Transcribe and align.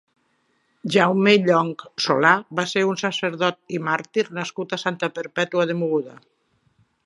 Jaume 0.95 1.33
Llonch 1.47 1.83
Solà 2.05 2.31
va 2.61 2.65
ser 2.73 2.83
un 2.93 2.97
sacerdot 3.03 3.61
i 3.79 3.83
màrtir 3.91 4.27
nascut 4.41 4.73
a 4.79 4.83
Santa 4.87 5.11
Perpètua 5.19 5.71
de 5.73 5.81
Mogoda. 5.83 6.21